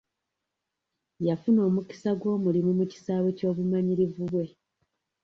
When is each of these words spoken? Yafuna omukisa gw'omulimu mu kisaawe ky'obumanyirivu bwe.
Yafuna 1.27 1.59
omukisa 1.67 2.11
gw'omulimu 2.19 2.71
mu 2.79 2.85
kisaawe 2.91 3.29
ky'obumanyirivu 3.37 4.23
bwe. 4.31 4.45